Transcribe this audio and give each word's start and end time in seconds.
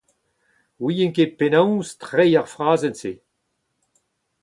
Ouien 0.83 1.11
ket 1.15 1.31
penaos 1.37 1.89
treiñ 2.01 2.37
ar 2.39 2.47
frazenn-se 2.53 3.13